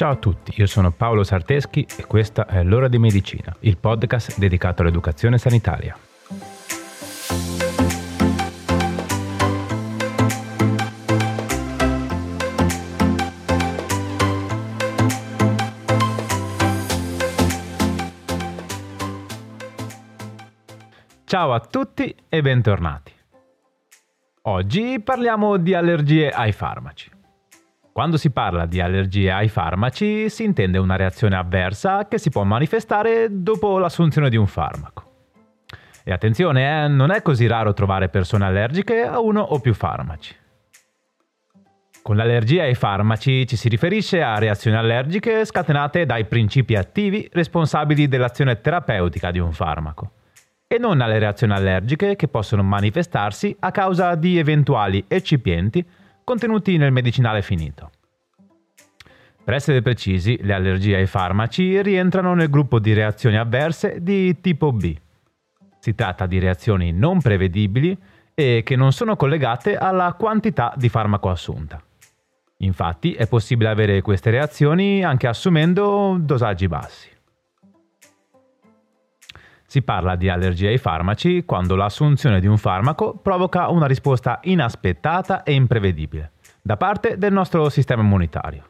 [0.00, 4.38] Ciao a tutti, io sono Paolo Sarteschi e questa è L'ora di medicina, il podcast
[4.38, 5.94] dedicato all'educazione sanitaria.
[21.26, 23.12] Ciao a tutti e bentornati.
[24.44, 27.18] Oggi parliamo di allergie ai farmaci.
[27.92, 32.44] Quando si parla di allergie ai farmaci si intende una reazione avversa che si può
[32.44, 35.08] manifestare dopo l'assunzione di un farmaco.
[36.04, 40.34] E attenzione, eh, non è così raro trovare persone allergiche a uno o più farmaci.
[42.02, 48.08] Con l'allergia ai farmaci ci si riferisce a reazioni allergiche scatenate dai principi attivi responsabili
[48.08, 50.12] dell'azione terapeutica di un farmaco
[50.66, 55.84] e non alle reazioni allergiche che possono manifestarsi a causa di eventuali eccipienti
[56.30, 57.90] contenuti nel medicinale finito.
[59.42, 64.70] Per essere precisi, le allergie ai farmaci rientrano nel gruppo di reazioni avverse di tipo
[64.70, 64.96] B.
[65.80, 67.98] Si tratta di reazioni non prevedibili
[68.32, 71.82] e che non sono collegate alla quantità di farmaco assunta.
[72.58, 77.08] Infatti è possibile avere queste reazioni anche assumendo dosaggi bassi.
[79.70, 85.44] Si parla di allergia ai farmaci quando l'assunzione di un farmaco provoca una risposta inaspettata
[85.44, 88.64] e imprevedibile da parte del nostro sistema immunitario.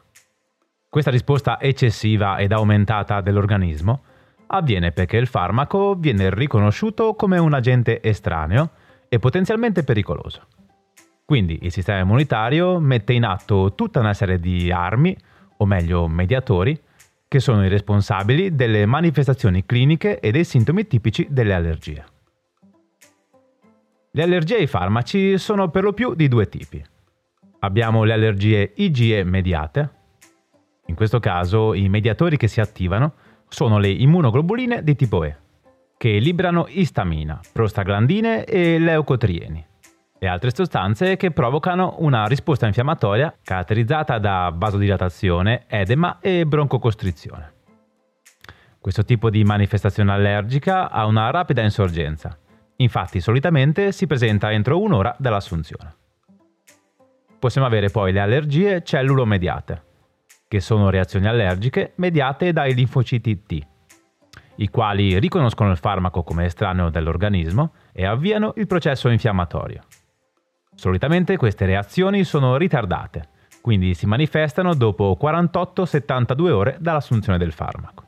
[0.87, 4.03] Questa risposta eccessiva ed aumentata dell'organismo
[4.45, 8.69] avviene perché il farmaco viene riconosciuto come un agente estraneo
[9.09, 10.45] e potenzialmente pericoloso.
[11.25, 15.17] Quindi il sistema immunitario mette in atto tutta una serie di armi,
[15.57, 16.79] o meglio mediatori,
[17.31, 22.03] che sono i responsabili delle manifestazioni cliniche e dei sintomi tipici delle allergie.
[24.11, 26.83] Le allergie ai farmaci sono per lo più di due tipi.
[27.59, 29.89] Abbiamo le allergie IgE mediate.
[30.87, 33.13] In questo caso i mediatori che si attivano
[33.47, 35.37] sono le immunoglobuline di tipo E,
[35.95, 39.69] che liberano istamina, prostaglandine e leucotrieni
[40.23, 47.53] e altre sostanze che provocano una risposta infiammatoria caratterizzata da vasodilatazione, edema e broncocostrizione.
[48.79, 52.37] Questo tipo di manifestazione allergica ha una rapida insorgenza,
[52.75, 55.95] infatti solitamente si presenta entro un'ora dall'assunzione.
[57.39, 59.83] Possiamo avere poi le allergie cellulo-mediate,
[60.47, 63.67] che sono reazioni allergiche mediate dai linfociti T,
[64.57, 69.81] i quali riconoscono il farmaco come estraneo dell'organismo e avviano il processo infiammatorio.
[70.81, 73.29] Solitamente queste reazioni sono ritardate,
[73.61, 78.03] quindi si manifestano dopo 48-72 ore dall'assunzione del farmaco.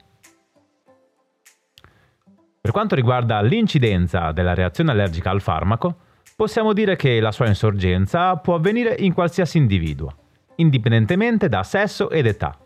[2.59, 5.97] Per quanto riguarda l'incidenza della reazione allergica al farmaco,
[6.35, 10.11] possiamo dire che la sua insorgenza può avvenire in qualsiasi individuo,
[10.55, 12.57] indipendentemente da sesso ed età,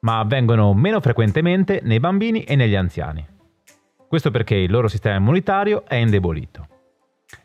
[0.00, 3.26] ma avvengono meno frequentemente nei bambini e negli anziani.
[4.06, 6.66] Questo perché il loro sistema immunitario è indebolito.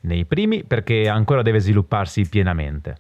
[0.02, 2.96] Nei primi perché ancora deve svilupparsi pienamente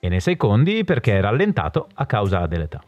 [0.00, 2.82] e nei secondi perché è rallentato a causa dell'età.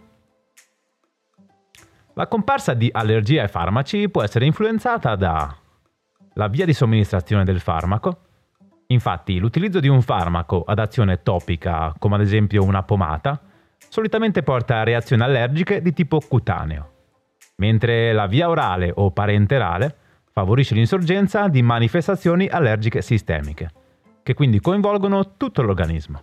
[2.15, 5.57] La comparsa di allergie ai farmaci può essere influenzata da
[6.35, 8.21] la via di somministrazione del farmaco.
[8.89, 13.41] Infatti l'utilizzo di un farmaco ad azione topica, come ad esempio una pomata,
[13.89, 16.93] solitamente porta a reazioni allergiche di tipo cutaneo,
[17.57, 19.97] mentre la via orale o parenterale
[20.33, 23.71] favorisce l'insorgenza di manifestazioni allergiche sistemiche,
[24.23, 26.23] che quindi coinvolgono tutto l'organismo.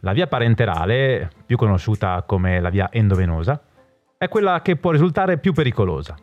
[0.00, 3.60] La via parenterale, più conosciuta come la via endovenosa,
[4.16, 6.16] è quella che può risultare più pericolosa.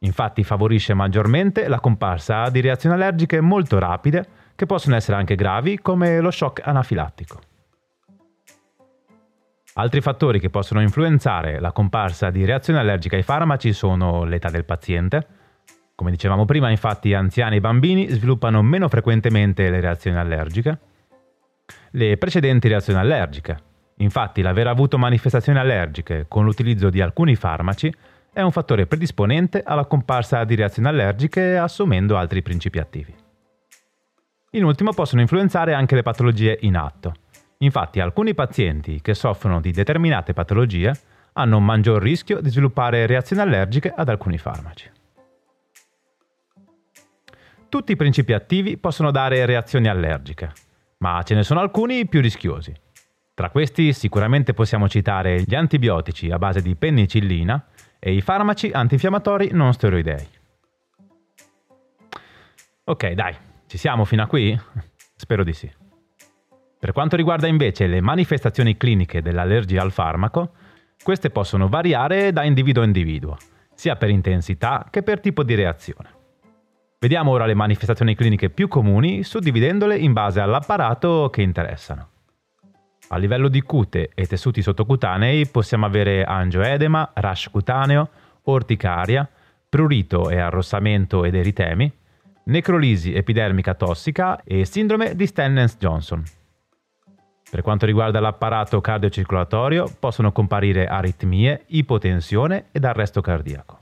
[0.00, 5.78] Infatti favorisce maggiormente la comparsa di reazioni allergiche molto rapide che possono essere anche gravi
[5.78, 7.40] come lo shock anafilattico.
[9.74, 14.64] Altri fattori che possono influenzare la comparsa di reazioni allergiche ai farmaci sono l'età del
[14.64, 15.26] paziente,
[16.00, 20.78] come dicevamo prima, infatti, anziani e bambini sviluppano meno frequentemente le reazioni allergiche.
[21.90, 23.58] Le precedenti reazioni allergiche.
[23.96, 27.94] Infatti, l'aver avuto manifestazioni allergiche con l'utilizzo di alcuni farmaci
[28.32, 33.14] è un fattore predisponente alla comparsa di reazioni allergiche assumendo altri principi attivi.
[34.52, 37.12] In ultimo possono influenzare anche le patologie in atto.
[37.58, 40.98] Infatti alcuni pazienti che soffrono di determinate patologie
[41.34, 44.90] hanno un maggior rischio di sviluppare reazioni allergiche ad alcuni farmaci.
[47.70, 50.52] Tutti i principi attivi possono dare reazioni allergiche,
[50.98, 52.74] ma ce ne sono alcuni più rischiosi.
[53.32, 57.68] Tra questi sicuramente possiamo citare gli antibiotici a base di penicillina
[57.98, 60.28] e i farmaci antinfiammatori non steroidei.
[62.84, 63.34] Ok, dai,
[63.66, 64.60] ci siamo fino a qui?
[65.16, 65.70] Spero di sì.
[66.78, 70.52] Per quanto riguarda invece le manifestazioni cliniche dell'allergia al farmaco,
[71.02, 73.38] Queste possono variare da individuo a individuo,
[73.74, 76.19] sia per intensità che per tipo di reazione.
[77.02, 82.08] Vediamo ora le manifestazioni cliniche più comuni, suddividendole in base all'apparato che interessano.
[83.08, 88.10] A livello di cute e tessuti sottocutanei possiamo avere angioedema, rash cutaneo,
[88.42, 89.26] orticaria,
[89.66, 91.90] prurito e arrossamento ed eritemi,
[92.44, 96.22] necrolisi epidermica tossica e sindrome di Stennens-Johnson.
[97.50, 103.79] Per quanto riguarda l'apparato cardiocircolatorio, possono comparire aritmie, ipotensione ed arresto cardiaco.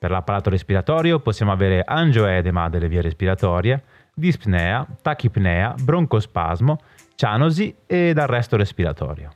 [0.00, 6.78] Per l'apparato respiratorio possiamo avere angioedema delle vie respiratorie, dispnea, tachipnea, broncospasmo,
[7.16, 9.28] cianosi ed arresto respiratorio.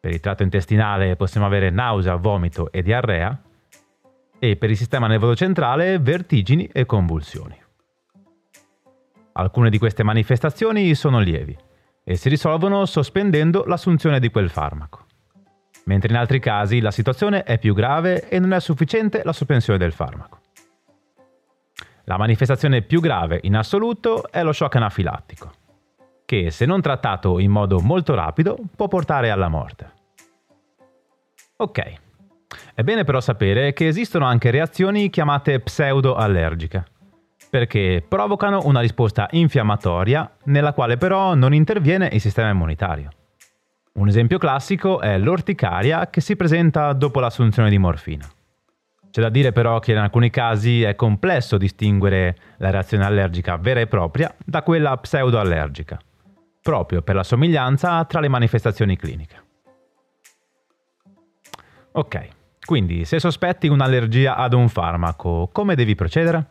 [0.00, 3.42] Per il tratto intestinale possiamo avere nausea, vomito e diarrea
[4.38, 7.62] e per il sistema nervoso centrale vertigini e convulsioni.
[9.32, 11.54] Alcune di queste manifestazioni sono lievi
[12.02, 15.04] e si risolvono sospendendo l'assunzione di quel farmaco,
[15.84, 19.78] mentre in altri casi la situazione è più grave e non è sufficiente la sospensione
[19.78, 20.40] del farmaco.
[22.04, 25.52] La manifestazione più grave in assoluto è lo shock anafilattico,
[26.24, 29.92] che se non trattato in modo molto rapido può portare alla morte.
[31.56, 31.92] Ok,
[32.74, 36.84] è bene però sapere che esistono anche reazioni chiamate pseudo-allergiche,
[37.48, 43.10] perché provocano una risposta infiammatoria nella quale però non interviene il sistema immunitario.
[43.94, 48.26] Un esempio classico è l'orticaria che si presenta dopo l'assunzione di morfina.
[49.10, 53.80] C'è da dire però che in alcuni casi è complesso distinguere la reazione allergica vera
[53.80, 56.00] e propria da quella pseudo-allergica,
[56.62, 59.42] proprio per la somiglianza tra le manifestazioni cliniche.
[61.92, 62.28] Ok,
[62.64, 66.46] quindi se sospetti un'allergia ad un farmaco, come devi procedere?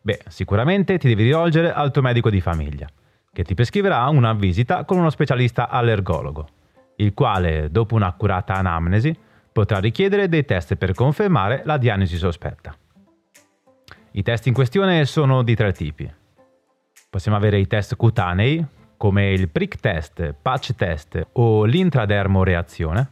[0.00, 2.88] Beh, sicuramente ti devi rivolgere al tuo medico di famiglia,
[3.38, 6.48] che ti prescriverà una visita con uno specialista allergologo,
[6.96, 9.16] il quale, dopo un'accurata anamnesi,
[9.52, 12.74] potrà richiedere dei test per confermare la diagnosi sospetta.
[14.10, 16.12] I test in questione sono di tre tipi.
[17.08, 23.10] Possiamo avere i test cutanei, come il prick test, patch test o l'intradermoreazione,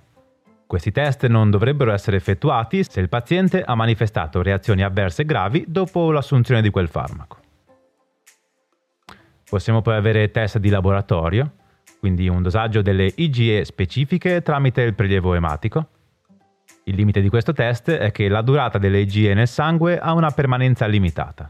[0.67, 6.11] questi test non dovrebbero essere effettuati se il paziente ha manifestato reazioni avverse gravi dopo
[6.11, 7.45] l'assunzione di quel farmaco.
[9.49, 11.53] Possiamo poi avere test di laboratorio,
[12.01, 15.89] quindi un dosaggio delle IgE specifiche tramite il prelievo ematico.
[16.85, 20.31] Il limite di questo test è che la durata delle IgE nel sangue ha una
[20.31, 21.49] permanenza limitata,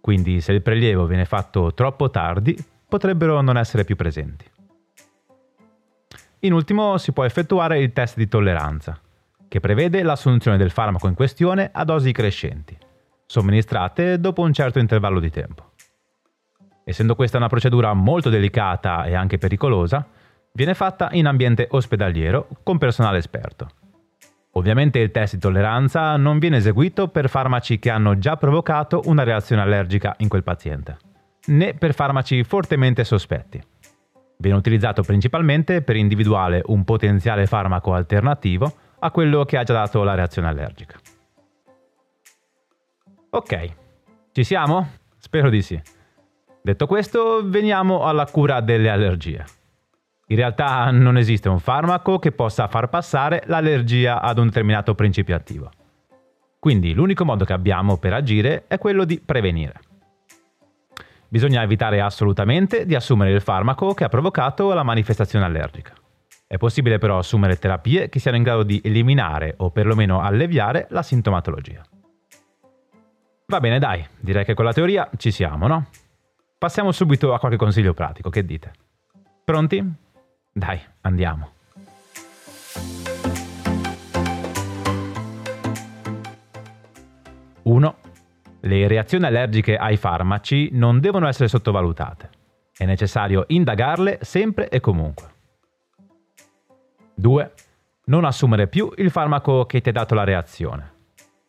[0.00, 2.56] quindi se il prelievo viene fatto troppo tardi
[2.88, 4.44] potrebbero non essere più presenti.
[6.40, 8.98] In ultimo si può effettuare il test di tolleranza,
[9.48, 12.76] che prevede l'assunzione del farmaco in questione a dosi crescenti,
[13.26, 15.65] somministrate dopo un certo intervallo di tempo.
[16.88, 20.06] Essendo questa una procedura molto delicata e anche pericolosa,
[20.52, 23.68] viene fatta in ambiente ospedaliero con personale esperto.
[24.52, 29.24] Ovviamente il test di tolleranza non viene eseguito per farmaci che hanno già provocato una
[29.24, 30.96] reazione allergica in quel paziente,
[31.46, 33.60] né per farmaci fortemente sospetti.
[34.38, 40.04] Viene utilizzato principalmente per individuare un potenziale farmaco alternativo a quello che ha già dato
[40.04, 40.96] la reazione allergica.
[43.30, 43.74] Ok,
[44.30, 44.88] ci siamo?
[45.18, 45.94] Spero di sì.
[46.66, 49.44] Detto questo, veniamo alla cura delle allergie.
[50.26, 55.36] In realtà non esiste un farmaco che possa far passare l'allergia ad un determinato principio
[55.36, 55.70] attivo.
[56.58, 59.74] Quindi l'unico modo che abbiamo per agire è quello di prevenire.
[61.28, 65.92] Bisogna evitare assolutamente di assumere il farmaco che ha provocato la manifestazione allergica.
[66.48, 71.04] È possibile però assumere terapie che siano in grado di eliminare o perlomeno alleviare la
[71.04, 71.80] sintomatologia.
[73.46, 75.86] Va bene, dai, direi che con la teoria ci siamo, no?
[76.58, 78.72] Passiamo subito a qualche consiglio pratico, che dite?
[79.44, 79.92] Pronti?
[80.50, 81.50] Dai, andiamo.
[87.64, 87.96] Uno,
[88.60, 92.30] le reazioni allergiche ai farmaci non devono essere sottovalutate.
[92.74, 95.28] È necessario indagarle sempre e comunque.
[97.16, 97.52] 2.
[98.06, 100.94] Non assumere più il farmaco che ti ha dato la reazione.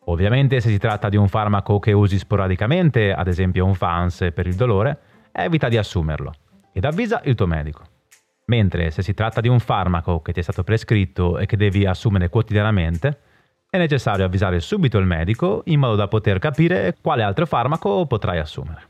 [0.08, 4.46] Ovviamente se si tratta di un farmaco che usi sporadicamente, ad esempio un FANS per
[4.46, 4.98] il dolore,
[5.32, 6.32] evita di assumerlo
[6.72, 7.84] ed avvisa il tuo medico.
[8.46, 11.84] Mentre se si tratta di un farmaco che ti è stato prescritto e che devi
[11.84, 13.20] assumere quotidianamente,
[13.68, 18.38] è necessario avvisare subito il medico in modo da poter capire quale altro farmaco potrai
[18.38, 18.86] assumere.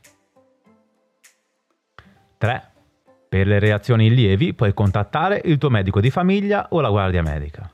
[2.39, 2.71] 3.
[3.29, 7.69] Per le reazioni lievi puoi contattare il tuo medico di famiglia o la guardia medica.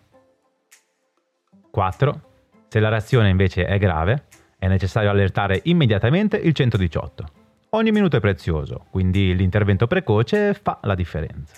[1.70, 2.32] 4.
[2.74, 4.24] Se la reazione invece è grave,
[4.58, 7.24] è necessario allertare immediatamente il 118.
[7.70, 11.54] Ogni minuto è prezioso, quindi l'intervento precoce fa la differenza.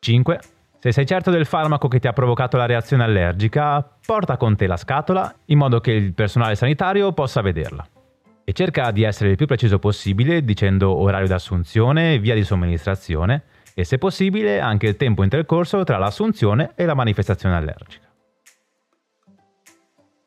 [0.00, 0.40] 5.
[0.80, 4.66] Se sei certo del farmaco che ti ha provocato la reazione allergica, porta con te
[4.66, 7.86] la scatola in modo che il personale sanitario possa vederla.
[8.42, 13.84] E cerca di essere il più preciso possibile dicendo orario d'assunzione, via di somministrazione e
[13.84, 18.10] se possibile anche il tempo intercorso tra l'assunzione e la manifestazione allergica.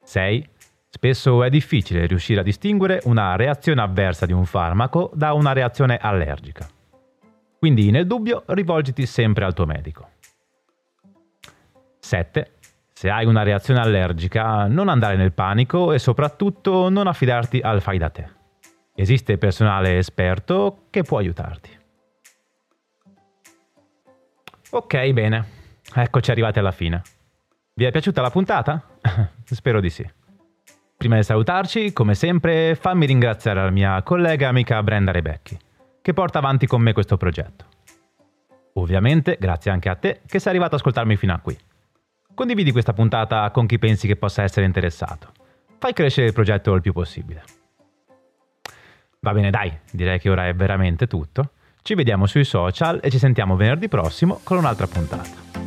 [0.06, 0.50] 6.
[0.90, 5.98] Spesso è difficile riuscire a distinguere una reazione avversa di un farmaco da una reazione
[5.98, 6.66] allergica.
[7.60, 10.10] Quindi nel dubbio rivolgiti sempre al tuo medico.
[12.00, 12.52] 7.
[12.94, 17.98] Se hai una reazione allergica, non andare nel panico e soprattutto non affidarti al fai
[17.98, 18.30] da te.
[18.96, 21.78] Esiste personale esperto che può aiutarti.
[24.70, 25.46] Ok, bene.
[25.94, 27.02] Eccoci arrivati alla fine.
[27.78, 28.82] Vi è piaciuta la puntata?
[29.44, 30.10] Spero di sì.
[30.96, 35.58] Prima di salutarci, come sempre, fammi ringraziare la mia collega e amica Brenda Rebecchi,
[36.02, 37.66] che porta avanti con me questo progetto.
[38.76, 41.58] Ovviamente, grazie anche a te che sei arrivato ad ascoltarmi fino a qui.
[42.34, 45.34] Condividi questa puntata con chi pensi che possa essere interessato.
[45.78, 47.44] Fai crescere il progetto il più possibile.
[49.20, 51.52] Va bene, dai, direi che ora è veramente tutto.
[51.82, 55.65] Ci vediamo sui social e ci sentiamo venerdì prossimo con un'altra puntata.